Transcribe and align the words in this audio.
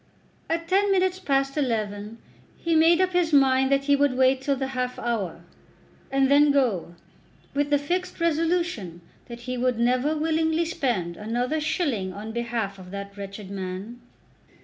At 0.49 0.67
ten 0.67 0.91
minutes 0.91 1.19
past 1.19 1.55
eleven 1.59 2.17
he 2.57 2.75
made 2.75 2.99
up 2.99 3.11
his 3.11 3.31
mind 3.31 3.71
that 3.71 3.83
he 3.83 3.95
would 3.95 4.17
wait 4.17 4.41
till 4.41 4.55
the 4.55 4.69
half 4.69 4.97
hour, 4.97 5.43
and 6.09 6.27
then 6.27 6.49
go, 6.49 6.95
with 7.53 7.69
the 7.69 7.77
fixed 7.77 8.19
resolution 8.19 9.01
that 9.27 9.41
he 9.41 9.57
would 9.59 9.77
never 9.77 10.17
willingly 10.17 10.65
spend 10.65 11.17
another 11.17 11.59
shilling 11.59 12.13
on 12.13 12.31
behalf 12.31 12.79
of 12.79 12.89
that 12.89 13.15
wretched 13.15 13.51
man. 13.51 13.99